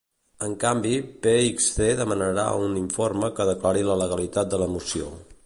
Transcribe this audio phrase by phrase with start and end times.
[0.45, 0.93] En canvi,
[1.25, 5.15] PxC demanarà un informe que declari la legalitat de la moció.